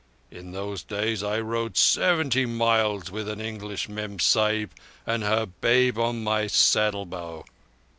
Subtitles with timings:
[0.31, 4.71] In those days I rode seventy miles with an English Memsahib
[5.05, 7.45] and her babe on my saddle bow.